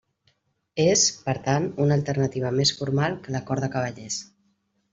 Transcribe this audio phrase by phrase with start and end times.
[0.85, 4.21] És, per tant, una alternativa més formal que l'acord de cavallers.